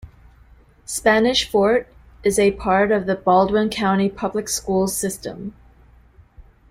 [0.87, 1.87] Spanish Fort
[2.23, 5.53] is a part of the Baldwin County Public Schools system.